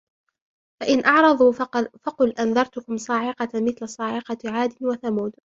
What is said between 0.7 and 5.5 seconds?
فإن أعرضوا فقل أنذرتكم صاعقة مثل صاعقة عاد وثمود